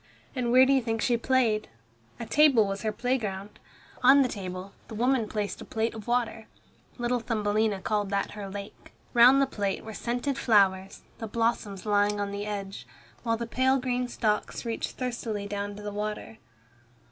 And 0.35 0.51
where 0.51 0.65
do 0.65 0.73
you 0.73 0.81
think 0.81 0.99
she 0.99 1.15
played? 1.15 1.69
A 2.19 2.25
table 2.25 2.65
was 2.65 2.81
her 2.81 2.91
playground. 2.91 3.59
On 4.01 4.23
the 4.23 4.27
table 4.27 4.73
the 4.87 4.95
woman 4.95 5.29
placed 5.29 5.61
a 5.61 5.63
plate 5.65 5.93
of 5.93 6.07
water. 6.07 6.47
Little 6.97 7.19
Thumbelina 7.19 7.81
called 7.81 8.09
that 8.09 8.31
her 8.31 8.49
lake. 8.49 8.93
Round 9.13 9.39
the 9.39 9.45
plate 9.45 9.83
were 9.83 9.93
scented 9.93 10.39
flowers, 10.39 11.03
the 11.19 11.27
blossoms 11.27 11.85
lying 11.85 12.19
on 12.19 12.31
the 12.31 12.47
edge, 12.47 12.87
while 13.21 13.37
the 13.37 13.45
pale 13.45 13.77
green 13.77 14.07
stalks 14.07 14.65
reached 14.65 14.93
thirstily 14.97 15.45
down 15.45 15.75
to 15.75 15.83
the 15.83 15.91
water. 15.93 16.39